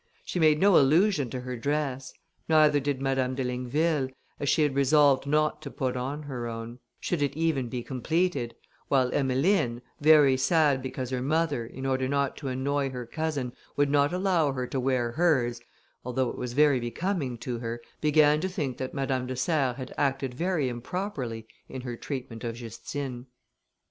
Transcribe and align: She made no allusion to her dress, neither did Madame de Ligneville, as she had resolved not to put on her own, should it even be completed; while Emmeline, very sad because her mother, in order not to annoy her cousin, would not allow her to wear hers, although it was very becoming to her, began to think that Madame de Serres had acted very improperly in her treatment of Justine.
She 0.25 0.39
made 0.39 0.59
no 0.59 0.77
allusion 0.79 1.29
to 1.29 1.41
her 1.41 1.55
dress, 1.55 2.11
neither 2.49 2.79
did 2.79 2.99
Madame 3.03 3.35
de 3.35 3.43
Ligneville, 3.43 4.09
as 4.39 4.49
she 4.49 4.63
had 4.63 4.73
resolved 4.73 5.27
not 5.27 5.61
to 5.61 5.69
put 5.69 5.95
on 5.95 6.23
her 6.23 6.47
own, 6.47 6.79
should 6.99 7.21
it 7.21 7.37
even 7.37 7.69
be 7.69 7.83
completed; 7.83 8.55
while 8.87 9.13
Emmeline, 9.13 9.79
very 9.99 10.37
sad 10.37 10.81
because 10.81 11.11
her 11.11 11.21
mother, 11.21 11.67
in 11.67 11.85
order 11.85 12.07
not 12.07 12.35
to 12.37 12.47
annoy 12.47 12.89
her 12.89 13.05
cousin, 13.05 13.53
would 13.75 13.91
not 13.91 14.11
allow 14.11 14.51
her 14.53 14.65
to 14.65 14.79
wear 14.79 15.11
hers, 15.11 15.61
although 16.03 16.31
it 16.31 16.35
was 16.35 16.53
very 16.53 16.79
becoming 16.79 17.37
to 17.37 17.59
her, 17.59 17.79
began 18.01 18.41
to 18.41 18.49
think 18.49 18.77
that 18.77 18.95
Madame 18.95 19.27
de 19.27 19.35
Serres 19.35 19.77
had 19.77 19.93
acted 19.99 20.33
very 20.33 20.67
improperly 20.67 21.45
in 21.69 21.81
her 21.81 21.95
treatment 21.95 22.43
of 22.43 22.55
Justine. 22.55 23.27